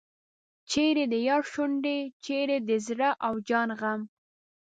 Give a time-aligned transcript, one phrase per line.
[0.69, 4.01] چیرې د یار شونډې چیرې د زړه او جان غم.